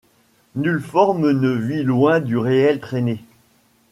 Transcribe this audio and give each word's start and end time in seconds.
Nulle 0.55 0.81
forme 0.81 1.29
ne 1.31 1.51
vit 1.51 1.83
loin 1.83 2.21
du 2.21 2.35
réel 2.35 2.79
traînée; 2.79 3.23